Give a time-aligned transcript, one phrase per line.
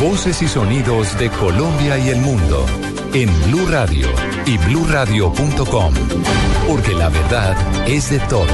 [0.00, 2.64] Voces y sonidos de Colombia y el mundo
[3.12, 4.08] en Blue Radio
[4.46, 5.94] y bluradio.com,
[6.66, 7.56] porque la verdad
[7.86, 8.48] es de todos.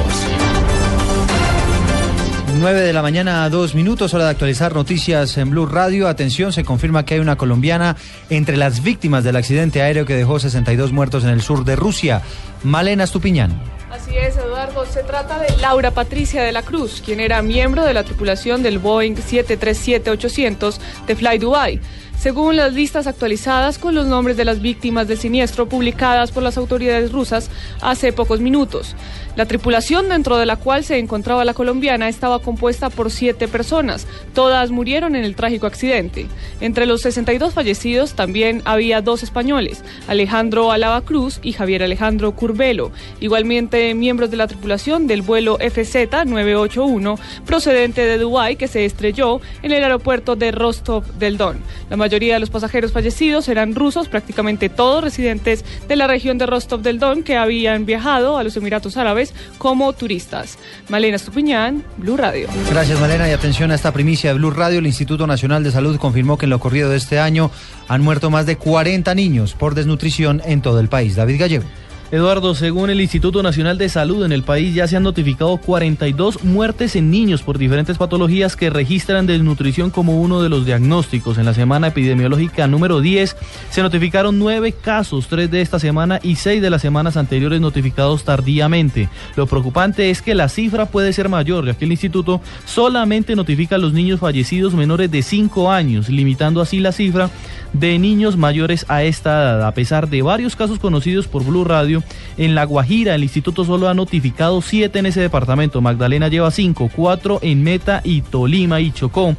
[2.58, 6.08] 9 de la mañana dos minutos, hora de actualizar noticias en Blue Radio.
[6.08, 7.96] Atención, se confirma que hay una colombiana
[8.30, 12.22] entre las víctimas del accidente aéreo que dejó 62 muertos en el sur de Rusia.
[12.64, 13.73] Malena Stupiñán.
[13.94, 14.84] Así es, Eduardo.
[14.86, 18.80] Se trata de Laura Patricia de la Cruz, quien era miembro de la tripulación del
[18.80, 21.80] Boeing 737-800 de Fly Dubai
[22.24, 26.56] según las listas actualizadas con los nombres de las víctimas del siniestro publicadas por las
[26.56, 27.50] autoridades rusas
[27.82, 28.96] hace pocos minutos.
[29.36, 34.06] La tripulación dentro de la cual se encontraba la colombiana estaba compuesta por siete personas.
[34.32, 36.26] Todas murieron en el trágico accidente.
[36.62, 42.90] Entre los 62 fallecidos también había dos españoles, Alejandro Alaba Cruz y Javier Alejandro Curbelo,
[43.20, 49.72] igualmente miembros de la tripulación del vuelo FZ-981 procedente de Dubái que se estrelló en
[49.72, 51.58] el aeropuerto de Rostov del Don.
[51.90, 56.46] La mayoría de los pasajeros fallecidos eran rusos, prácticamente todos residentes de la región de
[56.46, 60.56] Rostov del Don que habían viajado a los Emiratos Árabes como turistas.
[60.88, 62.46] Malena Stupiñán, Blue Radio.
[62.70, 64.78] Gracias Malena y atención a esta primicia de Blue Radio.
[64.78, 67.50] El Instituto Nacional de Salud confirmó que en lo ocurrido de este año
[67.88, 71.16] han muerto más de 40 niños por desnutrición en todo el país.
[71.16, 71.64] David Gallego.
[72.10, 76.44] Eduardo, según el Instituto Nacional de Salud en el país ya se han notificado 42
[76.44, 81.38] muertes en niños por diferentes patologías que registran desnutrición como uno de los diagnósticos.
[81.38, 83.36] En la semana epidemiológica número 10
[83.70, 88.24] se notificaron nueve casos, tres de esta semana y seis de las semanas anteriores notificados
[88.24, 89.08] tardíamente.
[89.36, 93.76] Lo preocupante es que la cifra puede ser mayor, ya que el instituto solamente notifica
[93.76, 97.30] a los niños fallecidos menores de 5 años, limitando así la cifra
[97.72, 99.66] de niños mayores a esta edad.
[99.66, 101.93] A pesar de varios casos conocidos por Blue Radio,
[102.36, 105.80] en La Guajira el instituto solo ha notificado siete en ese departamento.
[105.80, 109.36] Magdalena lleva cinco, cuatro en Meta y Tolima y Chocó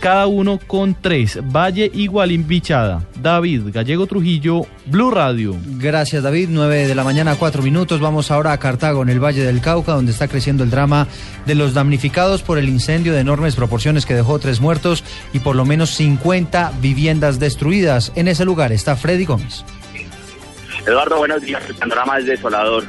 [0.00, 1.38] cada uno con tres.
[1.42, 3.04] Valle igual Bichada.
[3.20, 5.56] David Gallego Trujillo, Blue Radio.
[5.78, 8.00] Gracias David, Nueve de la mañana, cuatro minutos.
[8.00, 11.06] Vamos ahora a Cartago, en el Valle del Cauca, donde está creciendo el drama
[11.46, 15.56] de los damnificados por el incendio de enormes proporciones que dejó tres muertos y por
[15.56, 18.12] lo menos 50 viviendas destruidas.
[18.14, 19.64] En ese lugar está Freddy Gómez.
[20.86, 21.68] Eduardo, buenos días.
[21.68, 22.84] El panorama es desolador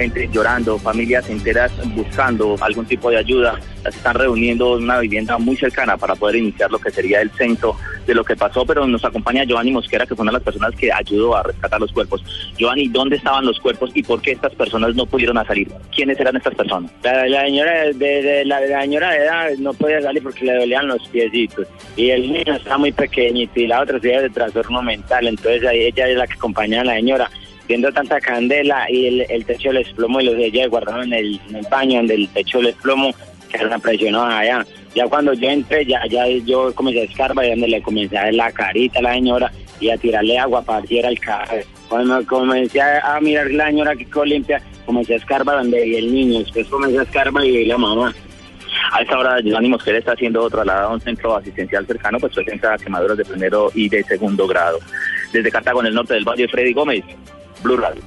[0.00, 5.56] gente llorando, familias enteras buscando algún tipo de ayuda, están reuniendo en una vivienda muy
[5.56, 9.04] cercana para poder iniciar lo que sería el centro de lo que pasó, pero nos
[9.04, 12.24] acompaña Giovanni Mosquera, que fue una de las personas que ayudó a rescatar los cuerpos.
[12.56, 15.70] Giovanni, ¿dónde estaban los cuerpos y por qué estas personas no pudieron salir?
[15.94, 16.90] ¿Quiénes eran estas personas?
[17.02, 21.66] La, señora de, la, señora de edad no podía salir porque le dolían los piecitos
[21.96, 26.08] y el niño estaba muy pequeñito y la otra se de trastorno mental, entonces ella
[26.08, 27.30] es la que acompañaba a la señora
[27.70, 31.40] viendo tanta candela y el, techo les explomo y los de ella guardaron en el,
[31.70, 33.14] baño donde el techo les explomo,
[33.48, 34.66] que era presionó allá.
[34.92, 38.24] Ya cuando yo entré, ya, ya yo comencé a escarbar y donde le comencé a
[38.24, 41.58] ver la carita a la señora y a tirarle agua para que el carro.
[41.88, 46.12] Cuando comencé a, mirar la señora que quedó limpia, comencé a escarbar donde vi el
[46.12, 48.12] niño, después comencé a escarbar y la mamá.
[48.92, 52.76] A esta hora, Giovanni Mosquera está siendo trasladado a un centro asistencial cercano, pues presenta
[52.78, 54.80] quemaduras de primero y de segundo grado.
[55.32, 57.04] Desde Cartago, en el norte del Valle, Freddy Gómez,
[57.62, 58.02] Blue Radio.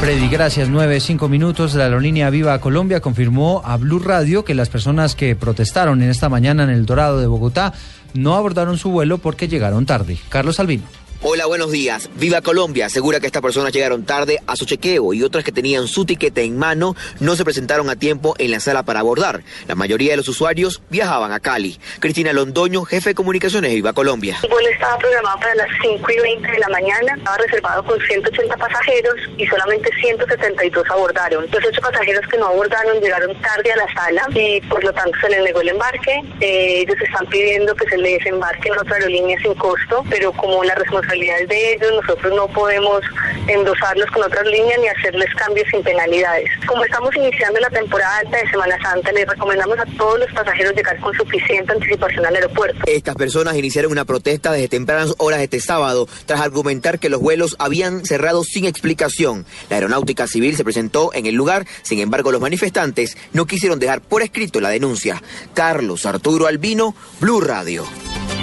[0.00, 0.68] Freddy, gracias.
[0.68, 1.74] Nueve, cinco minutos.
[1.74, 6.28] La aerolínea Viva Colombia confirmó a Blue Radio que las personas que protestaron en esta
[6.28, 7.74] mañana en el Dorado de Bogotá
[8.14, 10.18] no abordaron su vuelo porque llegaron tarde.
[10.28, 10.84] Carlos Albino.
[11.22, 12.08] Hola, buenos días.
[12.14, 15.86] Viva Colombia asegura que estas personas llegaron tarde a su chequeo y otras que tenían
[15.86, 19.42] su tiquete en mano no se presentaron a tiempo en la sala para abordar.
[19.68, 21.78] La mayoría de los usuarios viajaban a Cali.
[21.98, 24.38] Cristina Londoño, jefe de comunicaciones de Viva Colombia.
[24.42, 28.00] El vuelo estaba programado para las 5 y 20 de la mañana, estaba reservado con
[28.00, 31.44] 180 pasajeros y solamente 172 abordaron.
[31.52, 35.18] Los ocho pasajeros que no abordaron llegaron tarde a la sala y por lo tanto
[35.20, 36.22] se les negó el embarque.
[36.40, 40.64] Eh, ellos están pidiendo que se les desembarque en otra aerolínea sin costo, pero como
[40.64, 43.00] la responsabilidad de ellos, nosotros no podemos
[43.48, 46.48] endosarlos con otras líneas ni hacerles cambios sin penalidades.
[46.66, 50.74] Como estamos iniciando la temporada alta de Semana Santa, les recomendamos a todos los pasajeros
[50.74, 52.80] llegar con suficiente anticipación al aeropuerto.
[52.86, 57.56] Estas personas iniciaron una protesta desde tempranas horas este sábado, tras argumentar que los vuelos
[57.58, 59.46] habían cerrado sin explicación.
[59.68, 64.00] La aeronáutica civil se presentó en el lugar, sin embargo los manifestantes no quisieron dejar
[64.00, 65.20] por escrito la denuncia.
[65.54, 67.84] Carlos Arturo Albino, Blue Radio.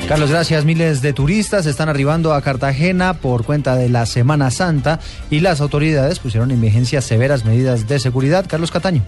[0.07, 0.63] Carlos, gracias.
[0.63, 5.59] Miles de turistas están arribando a Cartagena por cuenta de la Semana Santa y las
[5.59, 8.45] autoridades pusieron en vigencia severas medidas de seguridad.
[8.47, 9.03] Carlos Cataño.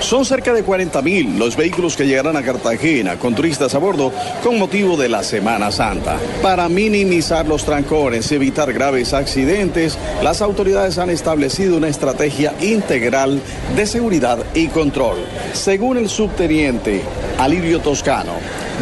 [0.00, 4.12] Son cerca de 40.000 los vehículos que llegarán a Cartagena con turistas a bordo
[4.42, 6.18] con motivo de la Semana Santa.
[6.42, 13.40] Para minimizar los trancones y evitar graves accidentes, las autoridades han establecido una estrategia integral
[13.74, 15.16] de seguridad y control.
[15.54, 17.00] Según el subteniente
[17.38, 18.34] Alirio Toscano,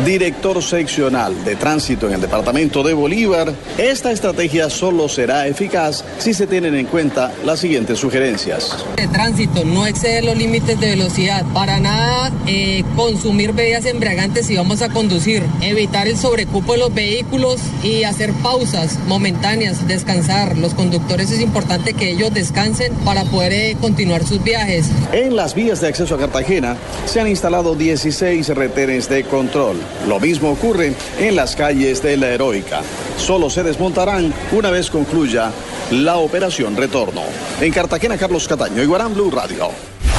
[0.05, 6.35] director seccional de tránsito en el departamento de Bolívar, esta estrategia solo será eficaz si
[6.35, 8.85] se tienen en cuenta las siguientes sugerencias.
[8.97, 14.57] De tránsito, no exceder los límites de velocidad, para nada eh, consumir bebidas embriagantes si
[14.57, 20.57] vamos a conducir, evitar el sobrecupo de los vehículos y hacer pausas momentáneas, descansar.
[20.59, 24.87] Los conductores es importante que ellos descansen para poder eh, continuar sus viajes.
[25.13, 29.82] En las vías de acceso a Cartagena se han instalado 16 retenes de control.
[30.07, 32.83] Lo mismo ocurre en las calles de la Heroica.
[33.17, 35.51] Solo se desmontarán una vez concluya
[35.91, 37.23] la operación retorno.
[37.61, 39.71] En Cartagena, Carlos Cataño, Iguarán Blue Radio.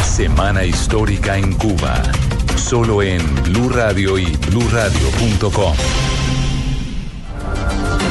[0.03, 2.01] Semana histórica en Cuba.
[2.55, 5.73] Solo en Blue Radio y bluradio.com.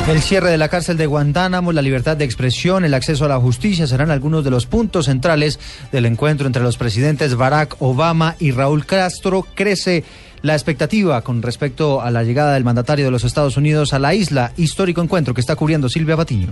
[0.08, 3.38] El cierre de la cárcel de Guantánamo, la libertad de expresión, el acceso a la
[3.38, 5.60] justicia serán algunos de los puntos centrales
[5.92, 9.46] del encuentro entre los presidentes Barack Obama y Raúl Castro.
[9.54, 10.02] Crece
[10.42, 14.14] la expectativa con respecto a la llegada del mandatario de los Estados Unidos a la
[14.14, 14.52] isla.
[14.56, 16.48] Histórico encuentro que está cubriendo Silvia Patiño.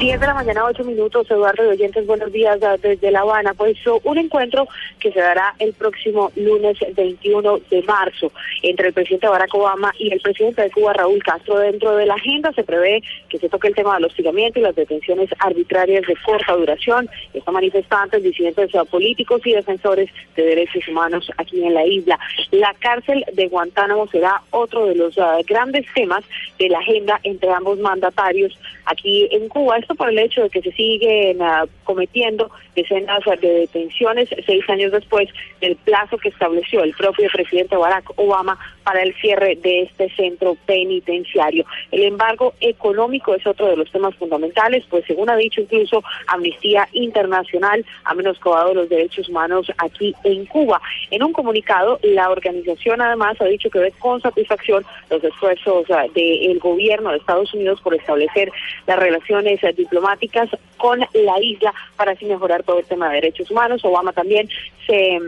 [0.00, 3.52] 10 de la mañana, 8 minutos, Eduardo de Oyentes, buenos días desde La Habana.
[3.52, 4.66] Pues un encuentro
[4.98, 8.32] que se dará el próximo lunes 21 de marzo
[8.62, 11.58] entre el presidente Barack Obama y el presidente de Cuba, Raúl Castro.
[11.58, 14.74] Dentro de la agenda se prevé que se toque el tema del hostigamiento y las
[14.74, 17.06] detenciones arbitrarias de corta duración.
[17.34, 22.18] Están manifestantes, disidentes políticos y defensores de derechos humanos aquí en la isla.
[22.52, 26.24] La cárcel de Guantánamo será otro de los uh, grandes temas
[26.58, 30.72] de la agenda entre ambos mandatarios aquí en Cuba por el hecho de que se
[30.72, 35.28] siguen uh, cometiendo decenas de detenciones seis años después
[35.60, 38.58] del plazo que estableció el propio presidente Barack Obama
[38.90, 41.64] para el cierre de este centro penitenciario.
[41.92, 46.88] El embargo económico es otro de los temas fundamentales, pues según ha dicho incluso Amnistía
[46.90, 50.80] Internacional, ha menoscabado los derechos humanos aquí en Cuba.
[51.12, 56.12] En un comunicado, la organización además ha dicho que ve con satisfacción los esfuerzos uh,
[56.12, 58.50] del gobierno de Estados Unidos por establecer
[58.88, 63.52] las relaciones uh, diplomáticas con la isla para así mejorar todo el tema de derechos
[63.52, 63.84] humanos.
[63.84, 64.48] Obama también
[64.84, 65.20] se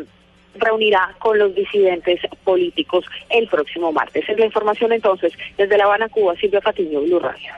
[0.55, 4.29] reunirá con los disidentes políticos el próximo martes.
[4.29, 7.51] Es la información entonces desde La Habana, Cuba, Silvia Patiño, Blue Radio.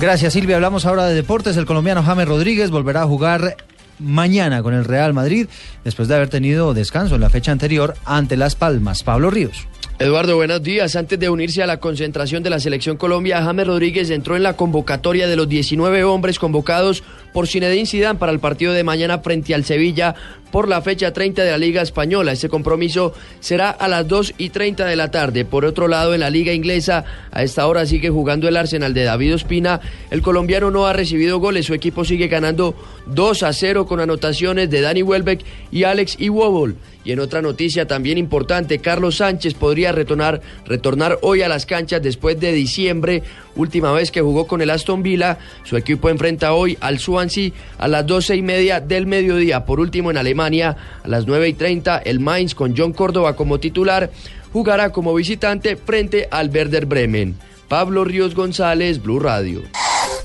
[0.00, 0.56] Gracias Silvia.
[0.56, 1.56] Hablamos ahora de deportes.
[1.56, 3.56] El colombiano James Rodríguez volverá a jugar
[3.98, 5.48] mañana con el Real Madrid
[5.84, 9.02] después de haber tenido descanso en la fecha anterior ante Las Palmas.
[9.02, 9.66] Pablo Ríos.
[9.98, 10.94] Eduardo, buenos días.
[10.94, 14.54] Antes de unirse a la concentración de la Selección Colombia, James Rodríguez entró en la
[14.54, 17.02] convocatoria de los 19 hombres convocados
[17.32, 20.14] por Zinedine Zidane para el partido de mañana frente al Sevilla
[20.52, 22.32] por la fecha 30 de la Liga Española.
[22.32, 25.46] Este compromiso será a las 2 y 30 de la tarde.
[25.46, 29.04] Por otro lado, en la Liga Inglesa, a esta hora sigue jugando el Arsenal de
[29.04, 29.80] David Ospina.
[30.10, 31.64] El colombiano no ha recibido goles.
[31.64, 32.74] Su equipo sigue ganando
[33.06, 36.76] 2 a 0 con anotaciones de Danny Welbeck y Alex Iwobol.
[37.06, 42.02] Y en otra noticia también importante, Carlos Sánchez podría retornar, retornar hoy a las canchas
[42.02, 43.22] después de diciembre,
[43.54, 45.38] última vez que jugó con el Aston Villa.
[45.62, 49.64] Su equipo enfrenta hoy al Swansea a las doce y media del mediodía.
[49.64, 53.60] Por último, en Alemania, a las nueve y treinta, el Mainz con John Córdoba como
[53.60, 54.10] titular
[54.52, 57.36] jugará como visitante frente al Werder Bremen.
[57.68, 59.62] Pablo Ríos González, Blue Radio.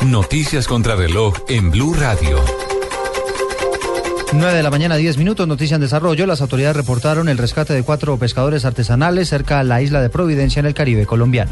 [0.03, 2.43] Noticias contra reloj en Blue Radio.
[4.33, 6.25] 9 de la mañana, 10 minutos, noticia en desarrollo.
[6.25, 10.61] Las autoridades reportaron el rescate de cuatro pescadores artesanales cerca de la isla de Providencia
[10.61, 11.51] en el Caribe colombiano.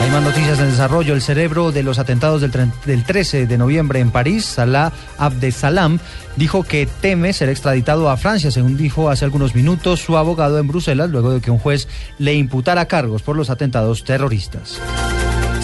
[0.00, 1.14] Hay más noticias en desarrollo.
[1.14, 2.50] El cerebro de los atentados del,
[2.84, 5.98] del 13 de noviembre en París, Salah Abdesalam,
[6.36, 10.68] dijo que teme ser extraditado a Francia, según dijo hace algunos minutos su abogado en
[10.68, 11.86] Bruselas, luego de que un juez
[12.18, 14.80] le imputara cargos por los atentados terroristas.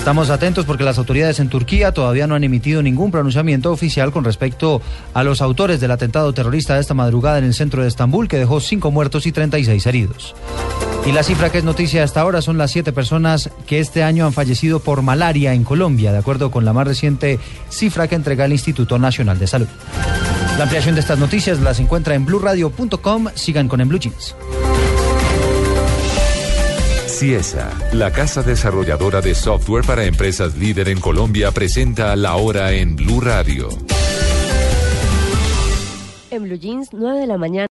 [0.00, 4.25] Estamos atentos porque las autoridades en Turquía todavía no han emitido ningún pronunciamiento oficial con
[4.25, 4.80] respecto
[5.12, 8.38] a los autores del atentado terrorista de esta madrugada en el centro de Estambul que
[8.38, 10.35] dejó cinco muertos y 36 heridos.
[11.04, 14.25] Y la cifra que es noticia hasta ahora son las siete personas que este año
[14.25, 17.38] han fallecido por malaria en Colombia, de acuerdo con la más reciente
[17.69, 19.69] cifra que entrega el Instituto Nacional de Salud.
[20.57, 23.28] La ampliación de estas noticias las encuentra en blurradio.com.
[23.35, 24.35] Sigan con en Blue Jeans.
[27.21, 32.97] CIESA, la casa desarrolladora de software para empresas líder en Colombia, presenta la hora en
[32.97, 33.69] Blue Radio.
[36.31, 37.69] En Blue Jeans, 9 de la mañana.